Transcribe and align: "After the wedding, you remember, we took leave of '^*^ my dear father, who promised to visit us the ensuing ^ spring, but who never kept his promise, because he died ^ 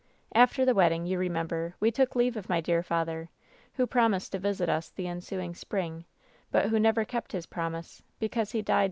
"After 0.33 0.65
the 0.65 0.73
wedding, 0.73 1.05
you 1.05 1.19
remember, 1.19 1.75
we 1.79 1.91
took 1.91 2.15
leave 2.15 2.35
of 2.35 2.45
'^*^ 2.47 2.49
my 2.49 2.59
dear 2.59 2.81
father, 2.81 3.29
who 3.75 3.85
promised 3.85 4.31
to 4.31 4.39
visit 4.39 4.67
us 4.67 4.89
the 4.89 5.05
ensuing 5.07 5.53
^ 5.53 5.55
spring, 5.55 6.05
but 6.49 6.69
who 6.69 6.79
never 6.79 7.05
kept 7.05 7.33
his 7.33 7.45
promise, 7.45 8.01
because 8.19 8.51
he 8.51 8.63
died 8.63 8.77
^ 8.79 8.79